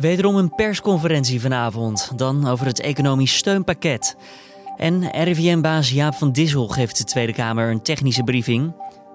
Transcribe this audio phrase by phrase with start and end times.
[0.00, 4.16] Wederom een persconferentie vanavond, dan over het economisch steunpakket.
[4.76, 8.72] En RIVM-baas Jaap van Dissel geeft de Tweede Kamer een technische briefing.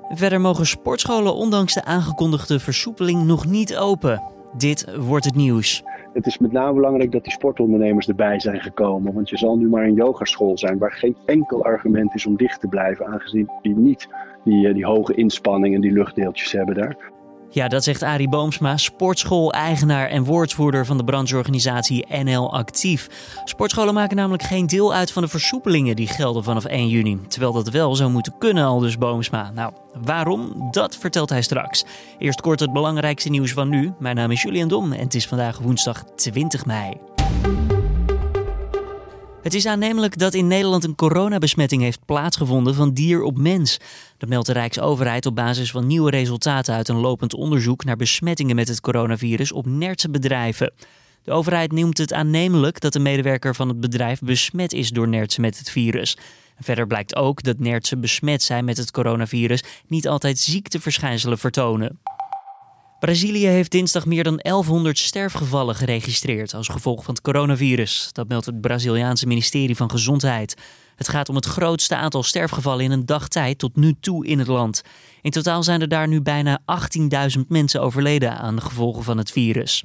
[0.09, 4.23] Verder mogen sportscholen ondanks de aangekondigde versoepeling nog niet open.
[4.57, 5.84] Dit wordt het nieuws.
[6.13, 9.13] Het is met name belangrijk dat die sportondernemers erbij zijn gekomen.
[9.13, 12.59] Want je zal nu maar een yogaschool zijn waar geen enkel argument is om dicht
[12.59, 13.05] te blijven.
[13.05, 14.07] Aangezien die niet
[14.43, 16.97] die, eh, die hoge inspanningen, die luchtdeeltjes hebben daar.
[17.50, 23.10] Ja, dat zegt Arie Boomsma, sportschool-eigenaar en woordvoerder van de brancheorganisatie NL Actief.
[23.43, 27.19] Sportscholen maken namelijk geen deel uit van de versoepelingen die gelden vanaf 1 juni.
[27.28, 29.52] Terwijl dat wel zou moeten kunnen, al dus Boomsma.
[29.54, 30.68] Nou, waarom?
[30.71, 31.86] Dat vertelt hij straks.
[32.17, 33.94] Eerst kort het belangrijkste nieuws van nu.
[34.00, 36.94] Mijn naam is Julian Dom en het is vandaag woensdag 20 mei.
[39.45, 43.80] Het is aannemelijk dat in Nederland een coronabesmetting heeft plaatsgevonden van dier op mens.
[44.17, 48.55] Dat meldt de Rijksoverheid op basis van nieuwe resultaten uit een lopend onderzoek naar besmettingen
[48.55, 50.73] met het coronavirus op Nertse bedrijven.
[51.23, 55.41] De overheid noemt het aannemelijk dat de medewerker van het bedrijf besmet is door nertsen
[55.41, 56.17] met het virus.
[56.59, 61.99] Verder blijkt ook dat nertsen besmet zijn met het coronavirus niet altijd ziekteverschijnselen vertonen.
[62.99, 68.09] Brazilië heeft dinsdag meer dan 1100 sterfgevallen geregistreerd als gevolg van het coronavirus.
[68.11, 70.55] Dat meldt het Braziliaanse ministerie van Gezondheid.
[70.95, 74.39] Het gaat om het grootste aantal sterfgevallen in een dag tijd tot nu toe in
[74.39, 74.81] het land.
[75.21, 76.61] In totaal zijn er daar nu bijna
[77.37, 79.83] 18.000 mensen overleden aan de gevolgen van het virus.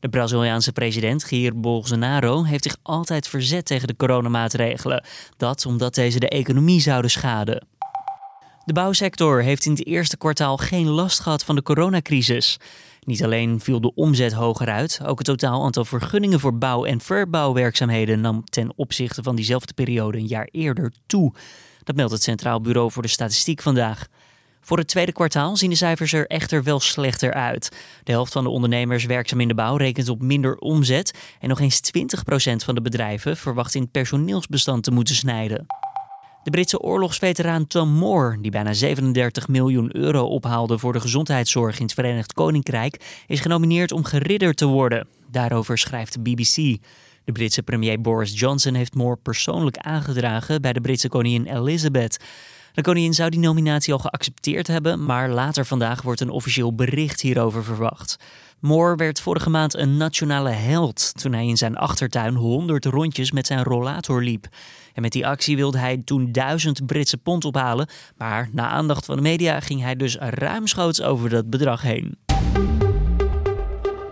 [0.00, 5.04] De Braziliaanse president Jair Bolsonaro heeft zich altijd verzet tegen de coronamaatregelen.
[5.36, 7.66] Dat omdat deze de economie zouden schaden.
[8.70, 12.58] De bouwsector heeft in het eerste kwartaal geen last gehad van de coronacrisis.
[13.00, 17.00] Niet alleen viel de omzet hoger uit, ook het totaal aantal vergunningen voor bouw- en
[17.00, 21.32] verbouwwerkzaamheden nam ten opzichte van diezelfde periode een jaar eerder toe.
[21.82, 24.06] Dat meldt het Centraal Bureau voor de Statistiek vandaag.
[24.60, 27.76] Voor het tweede kwartaal zien de cijfers er echter wel slechter uit.
[28.02, 31.60] De helft van de ondernemers werkzaam in de bouw rekent op minder omzet en nog
[31.60, 35.66] eens 20% van de bedrijven verwacht in het personeelsbestand te moeten snijden.
[36.42, 41.84] De Britse oorlogsveteraan Tom Moore, die bijna 37 miljoen euro ophaalde voor de gezondheidszorg in
[41.84, 45.06] het Verenigd Koninkrijk, is genomineerd om geridderd te worden.
[45.30, 46.54] Daarover schrijft de BBC.
[47.24, 52.24] De Britse premier Boris Johnson heeft Moore persoonlijk aangedragen bij de Britse koningin Elizabeth.
[52.72, 57.20] De koningin zou die nominatie al geaccepteerd hebben, maar later vandaag wordt een officieel bericht
[57.20, 58.16] hierover verwacht.
[58.60, 63.46] Moore werd vorige maand een nationale held toen hij in zijn achtertuin 100 rondjes met
[63.46, 64.46] zijn rollator liep.
[64.94, 69.16] En met die actie wilde hij toen 1000 Britse pond ophalen, maar na aandacht van
[69.16, 72.18] de media ging hij dus ruimschoots over dat bedrag heen.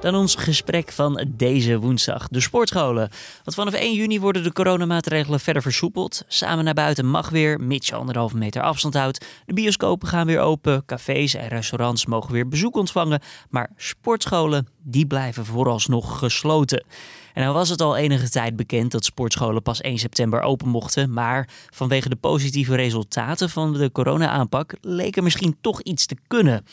[0.01, 2.29] Dan ons gesprek van deze woensdag.
[2.29, 3.11] De sportscholen.
[3.45, 6.25] Want vanaf 1 juni worden de coronamaatregelen verder versoepeld.
[6.29, 9.27] Samen naar buiten mag weer, mits je anderhalve meter afstand houdt.
[9.47, 10.85] De bioscopen gaan weer open.
[10.87, 13.23] Cafés en restaurants mogen weer bezoek ontvangen.
[13.51, 16.85] Maar sportscholen, die blijven vooralsnog gesloten.
[17.35, 21.13] En dan was het al enige tijd bekend dat sportscholen pas 1 september open mochten.
[21.13, 26.65] Maar vanwege de positieve resultaten van de corona-aanpak leek er misschien toch iets te kunnen.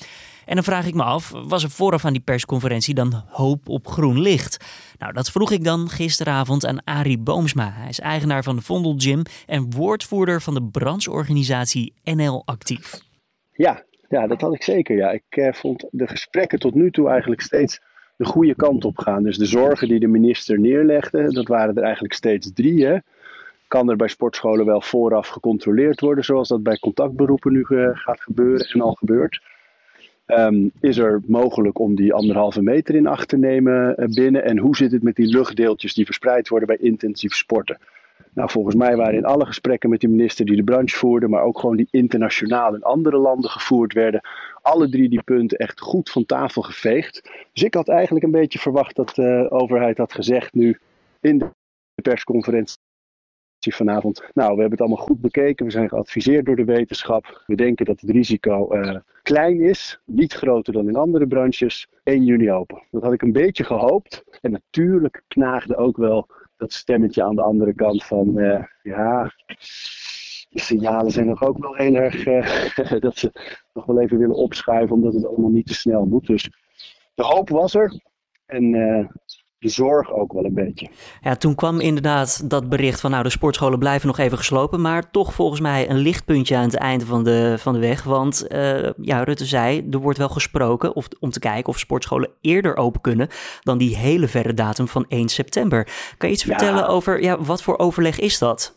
[0.46, 3.88] En dan vraag ik me af, was er vooraf aan die persconferentie dan hoop op
[3.88, 4.66] groen licht?
[4.98, 7.72] Nou, dat vroeg ik dan gisteravond aan Arie Boomsma.
[7.74, 13.02] Hij is eigenaar van de Vondel Gym en woordvoerder van de brancheorganisatie NL Actief.
[13.52, 14.96] Ja, ja dat had ik zeker.
[14.96, 15.12] Ja.
[15.12, 17.82] Ik eh, vond de gesprekken tot nu toe eigenlijk steeds
[18.18, 19.24] de goede kant op gaan.
[19.24, 22.86] Dus de zorgen die de minister neerlegde, dat waren er eigenlijk steeds drie.
[22.86, 22.98] Hè.
[23.68, 28.22] Kan er bij sportscholen wel vooraf gecontroleerd worden, zoals dat bij contactberoepen nu eh, gaat
[28.22, 29.42] gebeuren en al gebeurt?
[30.28, 34.44] Um, is er mogelijk om die anderhalve meter in acht te nemen uh, binnen?
[34.44, 37.78] En hoe zit het met die luchtdeeltjes die verspreid worden bij intensief sporten?
[38.34, 41.44] Nou, volgens mij waren in alle gesprekken met de minister die de branche voerde, maar
[41.44, 44.22] ook gewoon die internationaal in andere landen gevoerd werden,
[44.62, 47.30] alle drie die punten echt goed van tafel geveegd.
[47.54, 50.80] Dus ik had eigenlijk een beetje verwacht dat de overheid had gezegd nu
[51.20, 52.78] in de persconferentie
[53.60, 54.24] vanavond.
[54.34, 55.66] Nou, we hebben het allemaal goed bekeken.
[55.66, 57.44] We zijn geadviseerd door de wetenschap.
[57.46, 61.88] We denken dat het risico uh, klein is, niet groter dan in andere branches.
[62.04, 62.84] 1 juni open.
[62.92, 64.24] Dat had ik een beetje gehoopt.
[64.42, 66.28] En natuurlijk knaagde ook wel
[66.58, 69.32] dat stemmetje aan de andere kant van uh, ja.
[70.50, 73.32] De signalen zijn nog ook wel heel erg uh, dat ze
[73.74, 76.28] nog wel even willen opschuiven, omdat het allemaal niet te snel moet.
[76.28, 76.50] Dus
[77.14, 78.02] de hoop was er.
[78.46, 78.74] En
[79.66, 80.88] de zorg ook wel een beetje.
[81.22, 85.12] Ja, toen kwam inderdaad dat bericht van nou de sportscholen blijven nog even geslopen, maar
[85.12, 88.04] toch volgens mij een lichtpuntje aan het einde van de, van de weg.
[88.04, 92.30] Want uh, ja, Rutte zei, er wordt wel gesproken of, om te kijken of sportscholen
[92.42, 93.28] eerder open kunnen
[93.62, 95.88] dan die hele verre datum van 1 september.
[96.18, 98.76] Kan je iets vertellen over ja, wat voor overleg is dat?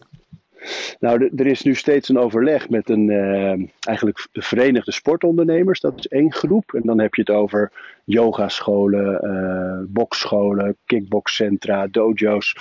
[1.01, 5.81] Nou, er is nu steeds een overleg met een uh, eigenlijk verenigde sportondernemers.
[5.81, 6.75] Dat is één groep.
[6.75, 7.73] En dan heb je het over
[8.05, 12.57] yogascholen, uh, boxscholen, kickboxcentra, dojo's,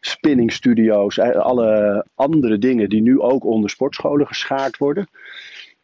[0.00, 5.08] spinningstudio's, alle andere dingen die nu ook onder sportscholen geschaard worden.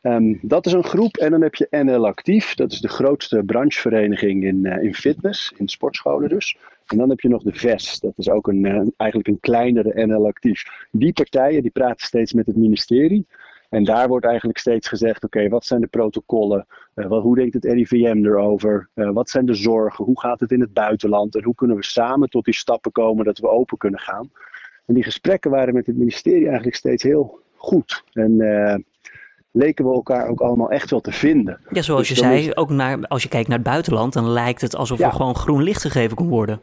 [0.00, 1.16] Ehm, dat is een groep.
[1.16, 2.54] En dan heb je NL Actief.
[2.54, 6.56] Dat is de grootste branchevereniging in, in fitness, in sportscholen dus.
[6.90, 8.00] En dan heb je nog de VES.
[8.00, 10.86] Dat is ook een, uh, eigenlijk een kleinere NL Actief.
[10.90, 13.26] Die partijen die praten steeds met het ministerie.
[13.68, 16.66] En daar wordt eigenlijk steeds gezegd: oké, wat zijn de protocollen?
[16.94, 18.88] Uh, wat, hoe denkt het RIVM erover?
[18.94, 20.04] wat zijn de zorgen?
[20.04, 21.36] Hoe gaat het in het buitenland?
[21.36, 24.30] En hoe kunnen we samen tot die stappen komen dat we open kunnen gaan?
[24.86, 28.04] En die gesprekken waren met het ministerie eigenlijk steeds heel goed.
[28.12, 28.36] En
[29.50, 31.60] leken we elkaar ook allemaal echt wel te vinden.
[31.70, 34.60] Ja, zoals dus je zei, ook naar, als je kijkt naar het buitenland, dan lijkt
[34.60, 36.60] het alsof er gewoon groen licht gegeven kon worden.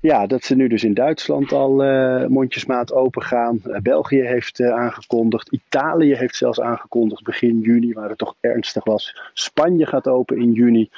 [0.00, 3.60] Ja, dat ze nu dus in Duitsland al uh, mondjesmaat open gaan.
[3.66, 5.52] Uh, België heeft uh, aangekondigd.
[5.52, 9.30] Italië heeft zelfs aangekondigd begin juni, waar het toch ernstig was.
[9.32, 10.90] Spanje gaat open in juni.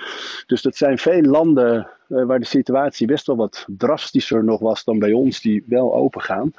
[0.47, 4.99] Dus dat zijn veel landen waar de situatie best wel wat drastischer nog was dan
[4.99, 6.53] bij ons, die wel open gaan.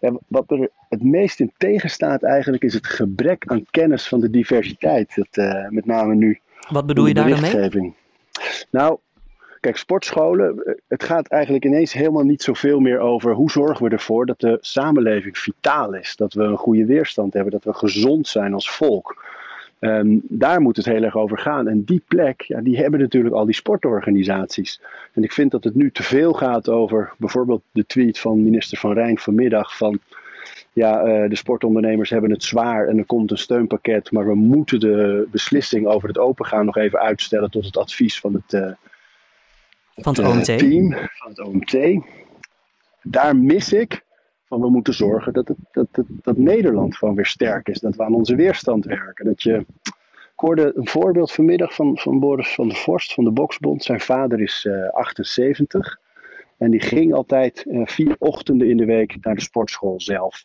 [0.00, 4.30] En wat er het meest in tegenstaat eigenlijk is het gebrek aan kennis van de
[4.30, 5.14] diversiteit.
[5.14, 6.40] Dat, met name nu.
[6.68, 7.94] Wat bedoel je daar dan mee?
[8.70, 8.98] Nou,
[9.60, 13.90] kijk, sportscholen, eh, het gaat eigenlijk ineens helemaal niet zoveel meer over hoe zorgen we
[13.90, 16.16] ervoor dat de samenleving vitaal is.
[16.16, 19.26] Dat we een goede weerstand hebben, dat we gezond zijn als volk.
[19.80, 21.68] Um, daar moet het heel erg over gaan.
[21.68, 24.80] En die plek, ja, die hebben natuurlijk al die sportorganisaties.
[25.12, 28.78] En ik vind dat het nu te veel gaat over bijvoorbeeld de tweet van minister
[28.78, 30.00] Van Rijn vanmiddag van
[30.72, 34.80] ja, uh, de sportondernemers hebben het zwaar en er komt een steunpakket, maar we moeten
[34.80, 38.70] de beslissing over het opengaan nog even uitstellen tot het advies van het, uh,
[39.98, 40.58] van het, OMT.
[40.58, 42.04] team, van het OMT.
[43.02, 44.06] Daar mis ik
[44.48, 47.80] van we moeten zorgen dat, het, dat, dat, dat Nederland gewoon weer sterk is.
[47.80, 49.24] Dat we aan onze weerstand werken.
[49.24, 53.30] Dat je, ik hoorde een voorbeeld vanmiddag van, van Boris van der Vorst van de
[53.30, 53.84] Boksbond.
[53.84, 55.98] Zijn vader is uh, eh, 78.
[56.58, 60.44] En die ging altijd uh, vier ochtenden in de week naar de sportschool zelf.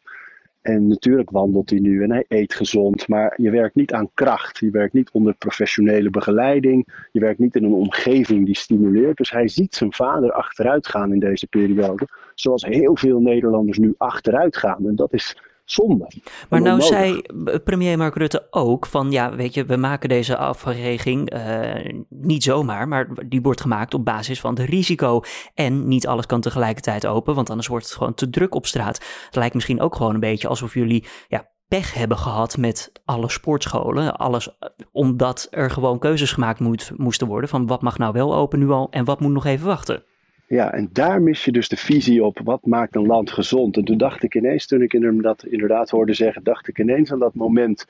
[0.64, 4.58] En natuurlijk wandelt hij nu en hij eet gezond, maar je werkt niet aan kracht.
[4.58, 7.08] Je werkt niet onder professionele begeleiding.
[7.12, 9.18] Je werkt niet in een omgeving die stimuleert.
[9.18, 12.08] Dus hij ziet zijn vader achteruit gaan in deze periode.
[12.36, 14.88] Zoals heel veel Nederlanders nu achteruit gaan.
[14.88, 16.12] En dat is zonde.
[16.50, 17.22] Maar nou zei
[17.64, 22.88] premier Mark Rutte ook van ja, weet je, we maken deze afweging uh, niet zomaar,
[22.88, 25.22] maar die wordt gemaakt op basis van de risico.
[25.54, 29.04] En niet alles kan tegelijkertijd open, want anders wordt het gewoon te druk op straat.
[29.26, 33.30] Het lijkt misschien ook gewoon een beetje alsof jullie ja, pech hebben gehad met alle
[33.30, 34.18] sportscholen.
[34.18, 38.36] Alles eh, omdat er gewoon keuzes gemaakt moet, moesten worden van wat mag nou wel
[38.36, 40.04] open nu al en wat moet nog even wachten.
[40.48, 43.78] Ja, en daar mis je dus de visie op wat maakt een land gezond.
[43.78, 47.12] En toen dacht ik ineens, toen ik hem dat inderdaad hoorde zeggen, dacht ik ineens
[47.12, 47.86] aan dat moment,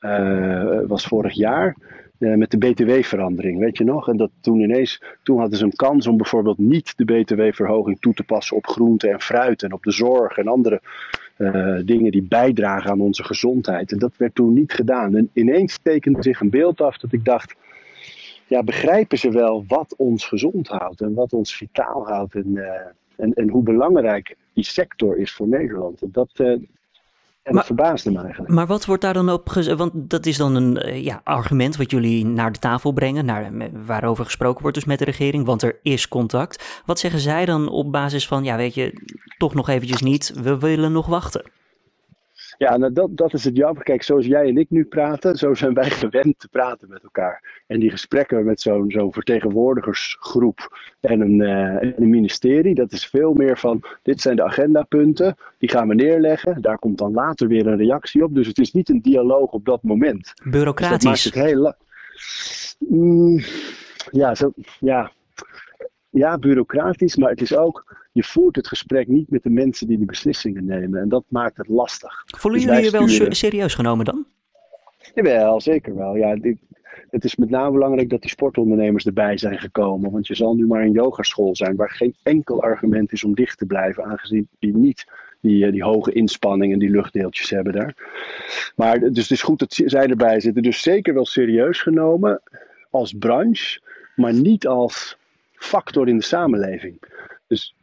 [0.00, 1.76] uh, was vorig jaar,
[2.18, 4.08] uh, met de btw-verandering, weet je nog?
[4.08, 8.14] En dat toen ineens, toen hadden ze een kans om bijvoorbeeld niet de btw-verhoging toe
[8.14, 10.80] te passen op groente en fruit en op de zorg en andere
[11.38, 13.92] uh, dingen die bijdragen aan onze gezondheid.
[13.92, 15.16] En dat werd toen niet gedaan.
[15.16, 17.54] En ineens tekende zich een beeld af dat ik dacht,
[18.52, 22.64] ja, begrijpen ze wel wat ons gezond houdt en wat ons vitaal houdt en, uh,
[23.16, 26.02] en, en hoe belangrijk die sector is voor Nederland.
[26.02, 26.68] En dat, uh, en
[27.42, 28.54] maar, dat verbaasde me eigenlijk.
[28.54, 29.78] Maar wat wordt daar dan op gezegd?
[29.78, 33.50] Want dat is dan een uh, ja, argument wat jullie naar de tafel brengen, naar,
[33.86, 36.82] waarover gesproken wordt dus met de regering, want er is contact.
[36.86, 38.92] Wat zeggen zij dan op basis van, ja weet je,
[39.38, 41.42] toch nog eventjes niet, we willen nog wachten?
[42.62, 43.82] Ja, nou dat, dat is het jammer.
[43.82, 47.62] Kijk, zoals jij en ik nu praten, zo zijn wij gewend te praten met elkaar.
[47.66, 53.32] En die gesprekken met zo'n zo'n vertegenwoordigersgroep en een, uh, een ministerie, dat is veel
[53.32, 56.62] meer van: dit zijn de agendapunten, die gaan we neerleggen.
[56.62, 58.34] Daar komt dan later weer een reactie op.
[58.34, 60.32] Dus het is niet een dialoog op dat moment.
[60.44, 61.22] Bureaucratisch.
[61.22, 61.74] Dus dat maakt het heel.
[62.78, 63.40] Mm,
[64.10, 65.10] ja, zo, ja,
[66.12, 69.98] ja, bureaucratisch, maar het is ook, je voert het gesprek niet met de mensen die
[69.98, 71.00] de beslissingen nemen.
[71.00, 72.22] En dat maakt het lastig.
[72.26, 73.36] Voelen dus jullie je wel sturen...
[73.36, 74.26] serieus genomen dan?
[75.14, 76.16] Jawel, zeker wel.
[76.16, 76.36] Ja,
[77.10, 80.10] het is met name belangrijk dat die sportondernemers erbij zijn gekomen.
[80.10, 83.58] Want je zal nu maar een yogaschool zijn waar geen enkel argument is om dicht
[83.58, 85.06] te blijven, aangezien die niet
[85.40, 87.94] die, eh, die hoge inspanning en die luchtdeeltjes hebben daar.
[88.76, 90.62] Maar dus het is goed dat zij erbij zitten.
[90.62, 92.42] Dus zeker wel serieus genomen
[92.90, 93.80] als branche,
[94.16, 95.16] maar niet als
[95.62, 97.02] factor in de samenleving.
[97.46, 97.74] Dus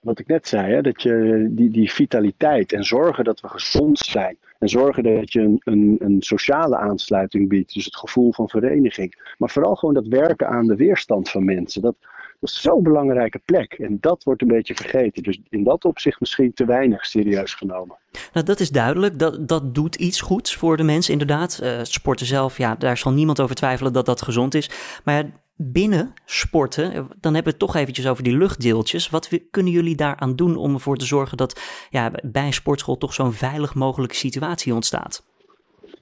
[0.00, 3.98] wat ik net zei, hè, dat je die, die vitaliteit en zorgen dat we gezond
[3.98, 4.36] zijn.
[4.58, 7.74] En zorgen dat je een, een, een, sociale aansluiting biedt.
[7.74, 9.34] Dus het gevoel van vereniging.
[9.38, 11.82] Maar vooral gewoon dat werken aan de weerstand van mensen.
[11.82, 11.96] Dat,
[12.40, 13.72] is zo'n belangrijke plek.
[13.72, 15.22] En dat wordt een beetje vergeten.
[15.22, 17.96] Dus in dat opzicht misschien te weinig serieus genomen.
[18.32, 19.18] Nou, dat is duidelijk.
[19.18, 21.60] Dat, dat doet iets goeds voor de mensen, inderdaad.
[21.62, 24.70] Uh, sporten zelf, ja, daar zal niemand over twijfelen dat dat gezond is.
[25.04, 25.24] Maar
[25.56, 29.10] binnen sporten, dan hebben we het toch eventjes over die luchtdeeltjes.
[29.10, 33.14] Wat kunnen jullie daaraan doen om ervoor te zorgen dat ja, bij een sportschool toch
[33.14, 35.24] zo'n veilig mogelijke situatie ontstaat?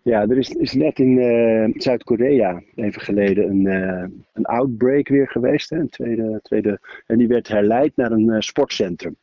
[0.03, 5.29] Ja, er is, is net in uh, Zuid-Korea even geleden een, uh, een outbreak weer
[5.29, 5.71] geweest.
[5.71, 9.17] Hè, een tweede, tweede, en die werd herleid naar een sportcentrum.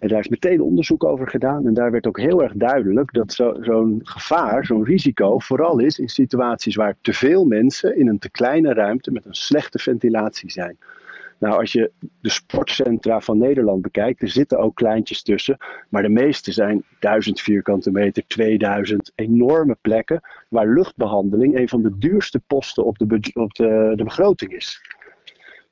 [0.00, 1.66] En daar is meteen onderzoek over gedaan.
[1.66, 6.08] En daar werd ook heel erg duidelijk dat zo'n gevaar, zo'n risico, vooral is in
[6.08, 10.78] situaties waar te veel mensen in een te kleine ruimte met een slechte ventilatie zijn.
[11.40, 11.90] Nou, als je
[12.20, 15.56] de sportcentra van Nederland bekijkt, er zitten ook kleintjes tussen.
[15.88, 19.12] Maar de meeste zijn 1000 vierkante meter, 2000.
[19.14, 24.52] Enorme plekken waar luchtbehandeling een van de duurste posten op de, op de, de begroting
[24.52, 24.80] is.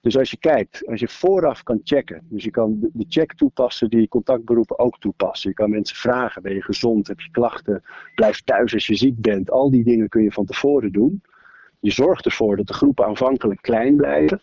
[0.00, 3.90] Dus als je kijkt, als je vooraf kan checken, dus je kan de check toepassen
[3.90, 5.50] die contactberoepen ook toepassen.
[5.50, 7.82] Je kan mensen vragen, ben je gezond, heb je klachten,
[8.14, 9.50] blijf thuis als je ziek bent.
[9.50, 11.22] Al die dingen kun je van tevoren doen.
[11.80, 14.42] Je zorgt ervoor dat de groepen aanvankelijk klein blijven.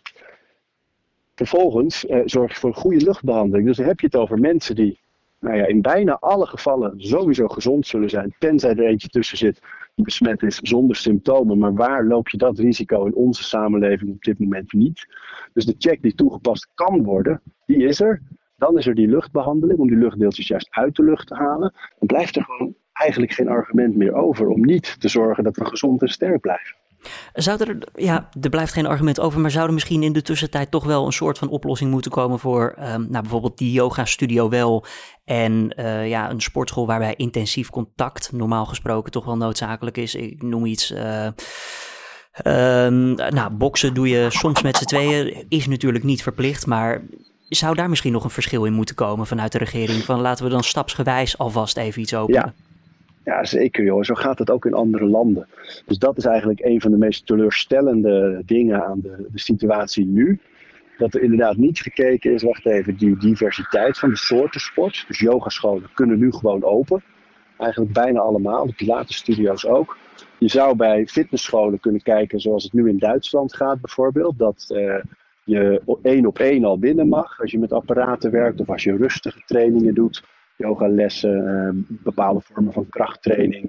[1.34, 3.66] Vervolgens eh, zorg je voor een goede luchtbehandeling.
[3.66, 5.00] Dus dan heb je het over mensen die
[5.40, 9.60] nou ja, in bijna alle gevallen sowieso gezond zullen zijn, tenzij er eentje tussen zit
[9.96, 11.58] die besmet is zonder symptomen.
[11.58, 15.06] Maar waar loop je dat risico in onze samenleving op dit moment niet?
[15.52, 18.22] Dus de check die toegepast kan worden, die is er.
[18.56, 21.72] Dan is er die luchtbehandeling om die luchtdeeltjes juist uit de lucht te halen.
[21.98, 25.64] Dan blijft er gewoon eigenlijk geen argument meer over om niet te zorgen dat we
[25.64, 26.76] gezond en sterk blijven.
[27.32, 30.70] Zou er, ja, er blijft geen argument over, maar zou er misschien in de tussentijd
[30.70, 34.48] toch wel een soort van oplossing moeten komen voor um, nou, bijvoorbeeld die yoga studio
[34.48, 34.84] wel
[35.24, 40.14] en uh, ja, een sportschool waarbij intensief contact normaal gesproken toch wel noodzakelijk is.
[40.14, 40.90] Ik noem iets.
[40.90, 41.28] Uh,
[43.28, 47.02] nou, boksen doe je soms met z'n tweeën, is natuurlijk niet verplicht, maar
[47.48, 50.04] zou daar misschien nog een verschil in moeten komen vanuit de regering?
[50.04, 52.54] Van laten we dan stapsgewijs alvast even iets openen.
[53.26, 54.02] Ja, zeker joh.
[54.02, 55.46] Zo gaat het ook in andere landen.
[55.86, 60.40] Dus dat is eigenlijk een van de meest teleurstellende dingen aan de, de situatie nu.
[60.98, 65.04] Dat er inderdaad niet gekeken is, wacht even, die diversiteit van de soorten sport.
[65.08, 67.02] Dus yogascholen kunnen nu gewoon open.
[67.58, 69.96] Eigenlijk bijna allemaal, de pilatesstudio's ook.
[70.38, 74.38] Je zou bij fitnessscholen kunnen kijken zoals het nu in Duitsland gaat bijvoorbeeld.
[74.38, 74.94] Dat uh,
[75.44, 78.96] je één op één al binnen mag als je met apparaten werkt of als je
[78.96, 80.22] rustige trainingen doet
[80.56, 83.64] yogalessen, uh, bepaalde vormen van krachttraining.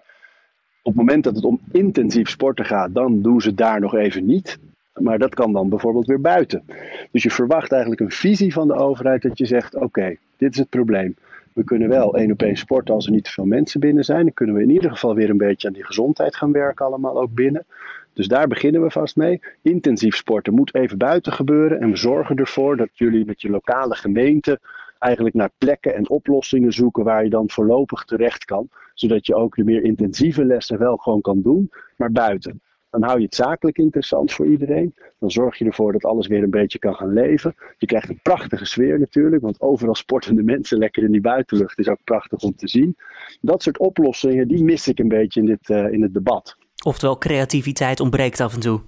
[0.82, 4.25] Op het moment dat het om intensief sporten gaat, dan doen ze daar nog even
[4.25, 4.60] niet.
[4.94, 6.63] Maar dat kan dan bijvoorbeeld weer buiten.
[7.12, 10.60] Dus je verwacht eigenlijk een visie van de overheid dat je zegt: oké, dit is
[10.60, 11.15] het probleem.
[11.53, 14.24] We kunnen wel één op één sporten als er niet te veel mensen binnen zijn.
[14.24, 17.22] Dan kunnen we in ieder geval weer een beetje aan die gezondheid gaan werken, allemaal
[17.22, 17.65] ook binnen.
[18.13, 19.39] Dus daar beginnen we vast mee.
[19.62, 21.79] Intensief sporten moet even buiten gebeuren.
[21.79, 24.60] En we zorgen ervoor dat jullie met je lokale gemeente
[25.00, 28.70] eigenlijk naar plekken en oplossingen zoeken waar je dan voorlopig terecht kan.
[28.94, 32.62] Zodat je ook de meer intensieve lessen wel gewoon kan doen, maar buiten.
[32.89, 34.96] Dan hou je het zakelijk interessant voor iedereen.
[35.20, 37.56] Dan zorg je ervoor dat alles weer een beetje kan gaan leven.
[37.77, 41.88] Je krijgt een prachtige sfeer natuurlijk, want overal sportende mensen lekker in die buitenlucht is
[41.88, 42.96] ook prachtig om te zien.
[43.42, 46.58] Dat soort oplossingen, die mis ik een beetje in, dit, uh, in het debat.
[46.86, 48.82] Oftewel, creativiteit ontbreekt af en toe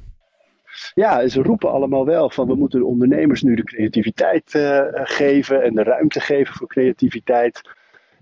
[0.93, 5.63] ja, ze roepen allemaal wel van we moeten de ondernemers nu de creativiteit uh, geven
[5.63, 7.61] en de ruimte geven voor creativiteit.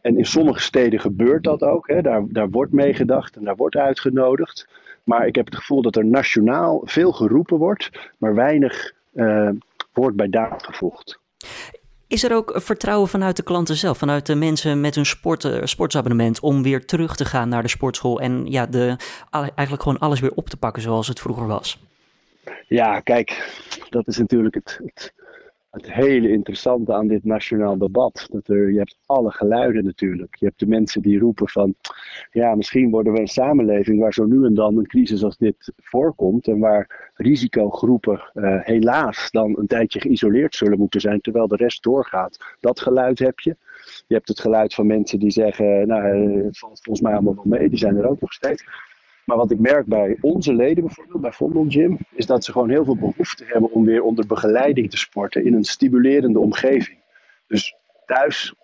[0.01, 1.87] En in sommige steden gebeurt dat ook.
[1.87, 2.01] Hè.
[2.01, 4.67] Daar, daar wordt meegedacht en daar wordt uitgenodigd.
[5.03, 9.49] Maar ik heb het gevoel dat er nationaal veel geroepen wordt, maar weinig uh,
[9.93, 11.19] wordt bij daad gevoegd.
[12.07, 15.57] Is er ook vertrouwen vanuit de klanten zelf, vanuit de mensen met hun sport, uh,
[15.63, 18.95] sportsabonnement, om weer terug te gaan naar de sportschool en ja, de,
[19.31, 21.79] eigenlijk gewoon alles weer op te pakken zoals het vroeger was?
[22.69, 23.59] Ja, kijk,
[23.89, 25.13] dat is natuurlijk het, het,
[25.69, 28.27] het, hele interessante aan dit nationaal debat.
[28.31, 30.35] Dat er, je hebt alle geluiden natuurlijk.
[30.35, 31.75] Je hebt de mensen die roepen van,
[32.31, 35.71] ja, misschien worden we een samenleving waar zo nu en dan een crisis als dit
[35.77, 36.47] voorkomt.
[36.47, 41.83] En waar risicogroepen uh, helaas dan een tijdje geïsoleerd zullen moeten zijn, terwijl de rest
[41.83, 42.37] doorgaat.
[42.59, 43.55] Dat geluid heb je.
[44.07, 46.03] Je hebt het geluid van mensen die zeggen, nou,
[46.43, 48.63] het valt volgens mij allemaal wel mee, die zijn er ook nog steeds.
[49.27, 52.69] Maar wat ik merk bij onze leden bijvoorbeeld, bij Vondel Gym, is dat ze gewoon
[52.69, 56.97] heel veel behoefte hebben om weer onder begeleiding te sporten in een stimulerende omgeving.
[57.47, 58.55] Dus thuis,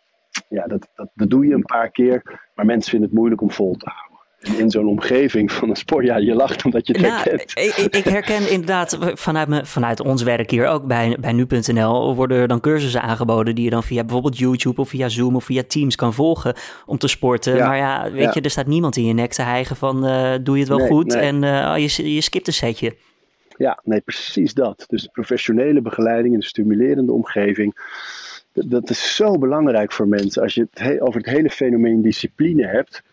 [0.50, 3.52] ja, dat, dat, dat doe je een paar keer, maar mensen vinden het moeilijk om
[3.52, 4.13] vol te houden
[4.58, 6.06] in zo'n omgeving van een sport.
[6.06, 7.52] Ja, je lacht omdat je het ja, herkent.
[7.60, 12.38] Ik, ik, herken inderdaad vanuit, me, vanuit ons werk hier ook bij, bij nu.nl worden
[12.38, 15.64] er dan cursussen aangeboden die je dan via bijvoorbeeld YouTube of via Zoom of via
[15.68, 16.54] Teams kan volgen
[16.86, 17.58] om te sporten.
[17.58, 20.56] maar ja, weet je, er staat niemand in je nek te hijgen van uh, doe
[20.56, 22.96] je het wel goed en uh, je, je skipt een setje.
[23.58, 24.86] Ja, nee, precies dat.
[24.88, 27.76] Dus de professionele begeleiding in een stimulerende omgeving.
[28.54, 30.42] Dat, dat is zo belangrijk voor mensen.
[30.42, 33.04] Als je het over het hele fenomeen discipline hebt,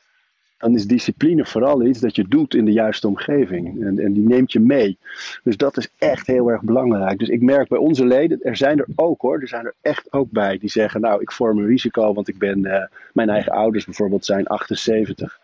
[0.60, 3.84] dan is discipline vooral iets dat je doet in de juiste omgeving.
[3.84, 4.98] En, en die neemt je mee.
[5.42, 7.18] Dus dat is echt heel erg belangrijk.
[7.18, 10.12] Dus ik merk bij onze leden, er zijn er ook hoor, er zijn er echt
[10.12, 13.52] ook bij die zeggen, nou ik vorm een risico, want ik ben, uh, mijn eigen
[13.52, 15.40] ouders bijvoorbeeld zijn 78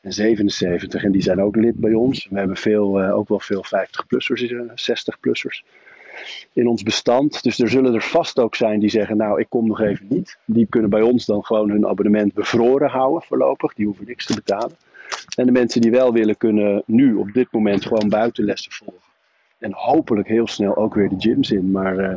[0.00, 2.26] en 77 en die zijn ook lid bij ons.
[2.30, 4.42] We hebben veel, uh, ook wel veel 50-plussers,
[4.90, 5.64] 60-plussers
[6.52, 7.42] in ons bestand.
[7.42, 10.38] Dus er zullen er vast ook zijn die zeggen, nou ik kom nog even niet.
[10.44, 13.74] Die kunnen bij ons dan gewoon hun abonnement bevroren houden voorlopig.
[13.74, 14.76] Die hoeven niks te betalen.
[15.36, 19.02] En de mensen die wel willen kunnen nu op dit moment gewoon buitenlessen volgen.
[19.58, 21.70] En hopelijk heel snel ook weer de gyms in.
[21.70, 22.14] Maar uh,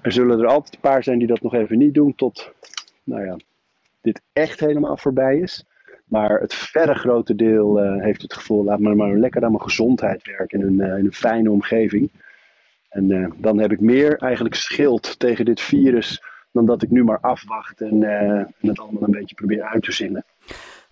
[0.00, 2.52] er zullen er altijd een paar zijn die dat nog even niet doen tot,
[3.04, 3.36] nou ja,
[4.00, 5.64] dit echt helemaal voorbij is.
[6.04, 9.62] Maar het verre grote deel uh, heeft het gevoel, laat me maar lekker aan mijn
[9.62, 12.10] gezondheid werken in uh, in een fijne omgeving.
[12.88, 17.04] En uh, dan heb ik meer eigenlijk schild tegen dit virus dan dat ik nu
[17.04, 20.24] maar afwacht en, uh, het allemaal een beetje probeer uit te zinnen.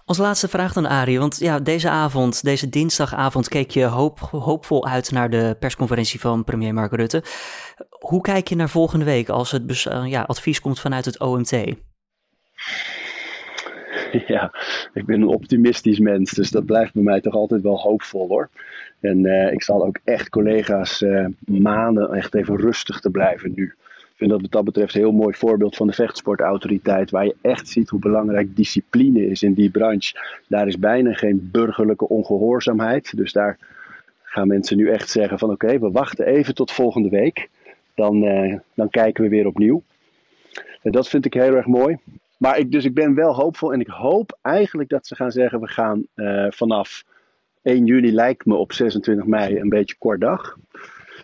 [0.04, 4.86] Als laatste vraag dan Arie, want ja, deze avond, deze dinsdagavond, keek je hoop, hoopvol
[4.86, 7.22] uit naar de persconferentie van premier Mark Rutte.
[7.88, 11.50] Hoe kijk je naar volgende week als het uh, ja, advies komt vanuit het OMT?
[14.26, 14.52] Ja,
[14.92, 18.50] ik ben een optimistisch mens, dus dat blijft bij mij toch altijd wel hoopvol hoor.
[19.00, 23.74] En uh, ik zal ook echt collega's uh, manen echt even rustig te blijven nu.
[23.98, 27.36] Ik vind dat wat dat betreft een heel mooi voorbeeld van de vechtsportautoriteit, waar je
[27.40, 30.20] echt ziet hoe belangrijk discipline is in die branche.
[30.48, 33.16] Daar is bijna geen burgerlijke ongehoorzaamheid.
[33.16, 33.58] Dus daar
[34.22, 37.48] gaan mensen nu echt zeggen van oké, we wachten even tot volgende week.
[37.94, 39.82] Dan, uh, dan kijken we weer opnieuw.
[40.82, 41.98] En dat vind ik heel erg mooi.
[42.36, 45.60] Maar ik, dus ik ben wel hoopvol en ik hoop eigenlijk dat ze gaan zeggen:
[45.60, 46.06] we gaan
[46.48, 47.04] vanaf
[47.66, 50.56] 1 juli, lijkt me op 26 mei een beetje kort dag.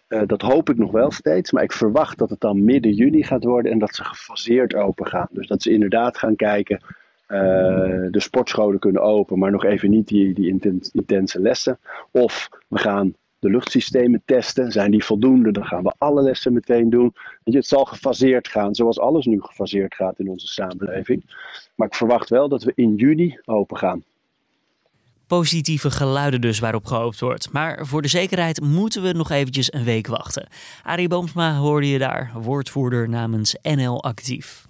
[0.08, 3.22] Uh, dat hoop ik nog wel steeds, maar ik verwacht dat het dan midden juni
[3.22, 5.28] gaat worden en dat ze gefaseerd open gaan.
[5.30, 6.80] Dus dat ze inderdaad gaan kijken.
[7.28, 7.38] Uh,
[8.10, 10.60] de sportscholen kunnen open, maar nog even niet die, die
[10.92, 11.78] intense lessen.
[12.10, 14.72] Of we gaan de luchtsystemen testen.
[14.72, 15.52] Zijn die voldoende?
[15.52, 17.14] Dan gaan we alle lessen meteen doen.
[17.44, 21.24] Het zal gefaseerd gaan, zoals alles nu gefaseerd gaat in onze samenleving.
[21.74, 24.04] Maar ik verwacht wel dat we in juni open gaan.
[25.32, 27.52] Positieve geluiden dus waarop gehoopt wordt.
[27.52, 30.48] Maar voor de zekerheid moeten we nog eventjes een week wachten.
[30.82, 34.66] Arie Boomsma hoorde je daar, woordvoerder namens NL Actief.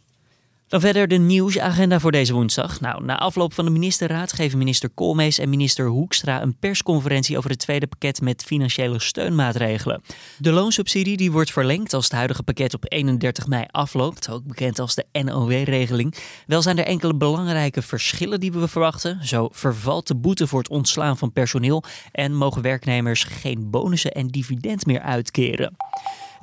[0.73, 2.81] Dan verder de nieuwsagenda voor deze woensdag.
[2.81, 7.51] Nou, na afloop van de ministerraad geven minister Koolmees en minister Hoekstra een persconferentie over
[7.51, 10.03] het tweede pakket met financiële steunmaatregelen.
[10.39, 14.79] De loonsubsidie die wordt verlengd als het huidige pakket op 31 mei afloopt, ook bekend
[14.79, 16.15] als de NOW-regeling.
[16.47, 19.27] Wel zijn er enkele belangrijke verschillen die we verwachten.
[19.27, 24.27] Zo vervalt de boete voor het ontslaan van personeel en mogen werknemers geen bonussen en
[24.27, 25.77] dividend meer uitkeren.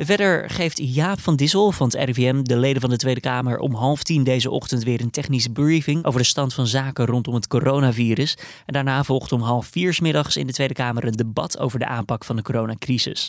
[0.02, 3.74] Verder geeft Jaap van Dissel van het RIVM de leden van de Tweede Kamer om
[3.74, 7.48] half tien deze ochtend weer een technische briefing over de stand van zaken rondom het
[7.48, 8.38] coronavirus.
[8.66, 11.86] En daarna volgt om half vier middags in de Tweede Kamer een debat over de
[11.86, 13.28] aanpak van de coronacrisis.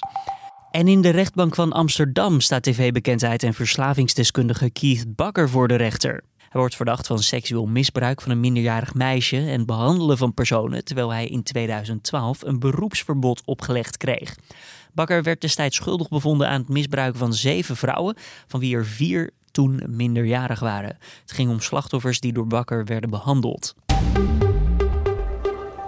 [0.71, 6.23] En in de rechtbank van Amsterdam staat tv-bekendheid en verslavingsdeskundige Keith Bakker voor de rechter.
[6.37, 11.13] Hij wordt verdacht van seksueel misbruik van een minderjarig meisje en behandelen van personen, terwijl
[11.13, 14.37] hij in 2012 een beroepsverbod opgelegd kreeg.
[15.01, 19.31] Bakker werd destijds schuldig bevonden aan het misbruiken van zeven vrouwen, van wie er vier
[19.51, 20.99] toen minderjarig waren.
[21.21, 23.75] Het ging om slachtoffers die door Bakker werden behandeld.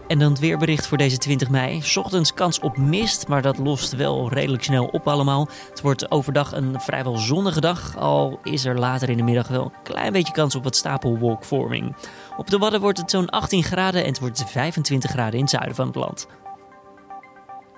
[0.08, 1.82] En dan het weerbericht voor deze 20 mei.
[1.94, 5.48] Ochtends kans op mist, maar dat lost wel redelijk snel op allemaal.
[5.70, 9.64] Het wordt overdag een vrijwel zonnige dag, al is er later in de middag wel
[9.64, 11.96] een klein beetje kans op wat stapelwolkvorming.
[12.36, 15.50] Op de Wadden wordt het zo'n 18 graden en het wordt 25 graden in het
[15.50, 16.26] zuiden van het land.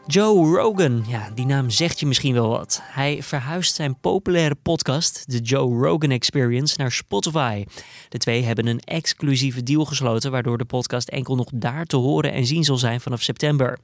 [0.06, 2.80] Joe Rogan, ja, die naam zegt je misschien wel wat.
[2.82, 7.64] Hij verhuist zijn populaire podcast, de Joe Rogan Experience, naar Spotify.
[8.08, 12.32] De twee hebben een exclusieve deal gesloten, waardoor de podcast enkel nog daar te horen
[12.32, 13.78] en zien zal zijn vanaf september.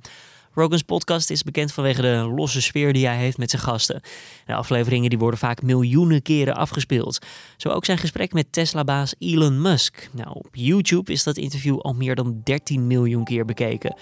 [0.54, 4.00] Rogan's podcast is bekend vanwege de losse sfeer die hij heeft met zijn gasten.
[4.46, 7.26] De afleveringen die worden vaak miljoenen keren afgespeeld.
[7.56, 10.08] Zo ook zijn gesprek met Tesla-baas Elon Musk.
[10.12, 13.94] Nou, op YouTube is dat interview al meer dan 13 miljoen keer bekeken.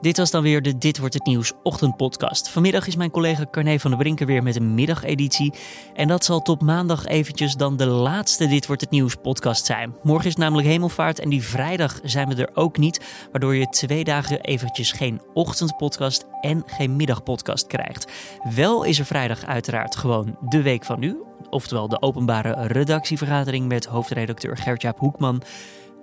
[0.00, 2.48] Dit was dan weer de Dit Wordt Het Nieuws ochtendpodcast.
[2.48, 5.54] Vanmiddag is mijn collega Carne van der Brinken weer met een middageditie.
[5.94, 9.94] En dat zal tot maandag eventjes dan de laatste Dit Wordt Het Nieuws podcast zijn.
[10.02, 13.26] Morgen is namelijk hemelvaart en die vrijdag zijn we er ook niet.
[13.30, 18.12] Waardoor je twee dagen eventjes geen ochtendpodcast en geen middagpodcast krijgt.
[18.54, 21.16] Wel is er vrijdag uiteraard gewoon de week van nu.
[21.50, 25.42] Oftewel de openbare redactievergadering met hoofdredacteur Gertjaap Hoekman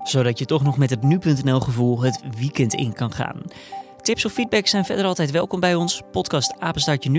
[0.03, 3.41] zodat je toch nog met het nu.nl gevoel het weekend in kan gaan.
[4.03, 6.01] Tips of feedback zijn verder altijd welkom bij ons.
[6.11, 7.09] Podcast apenstaartje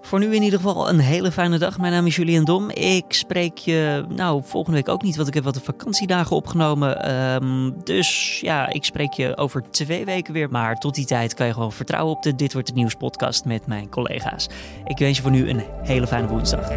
[0.00, 1.78] Voor nu in ieder geval een hele fijne dag.
[1.78, 2.70] Mijn naam is Julian Dom.
[2.70, 7.02] Ik spreek je nou volgende week ook niet, want ik heb wat vakantiedagen opgenomen.
[7.02, 10.50] Ehm, dus ja, ik spreek je over twee weken weer.
[10.50, 13.44] Maar tot die tijd kan je gewoon vertrouwen op de Dit Wordt Het Nieuws podcast
[13.44, 14.48] met mijn collega's.
[14.84, 16.68] Ik wens je voor nu een hele fijne woensdag.